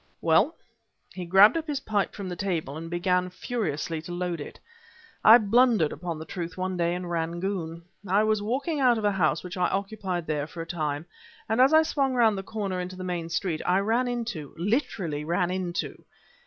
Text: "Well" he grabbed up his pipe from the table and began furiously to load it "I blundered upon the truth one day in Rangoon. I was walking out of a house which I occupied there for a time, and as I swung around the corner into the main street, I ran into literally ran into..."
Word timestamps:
"Well" 0.19 0.55
he 1.13 1.27
grabbed 1.27 1.57
up 1.57 1.67
his 1.67 1.81
pipe 1.81 2.15
from 2.15 2.27
the 2.27 2.35
table 2.35 2.75
and 2.75 2.89
began 2.89 3.29
furiously 3.29 4.01
to 4.01 4.11
load 4.11 4.41
it 4.41 4.59
"I 5.23 5.37
blundered 5.37 5.91
upon 5.93 6.17
the 6.17 6.25
truth 6.25 6.57
one 6.57 6.75
day 6.75 6.95
in 6.95 7.05
Rangoon. 7.05 7.83
I 8.07 8.23
was 8.23 8.41
walking 8.41 8.79
out 8.79 8.97
of 8.97 9.05
a 9.05 9.11
house 9.11 9.43
which 9.43 9.57
I 9.57 9.67
occupied 9.67 10.25
there 10.25 10.47
for 10.47 10.63
a 10.63 10.65
time, 10.65 11.05
and 11.47 11.61
as 11.61 11.71
I 11.71 11.83
swung 11.83 12.15
around 12.15 12.35
the 12.35 12.41
corner 12.41 12.81
into 12.81 12.95
the 12.95 13.03
main 13.03 13.29
street, 13.29 13.61
I 13.63 13.77
ran 13.77 14.07
into 14.07 14.55
literally 14.57 15.23
ran 15.23 15.51
into..." 15.51 16.03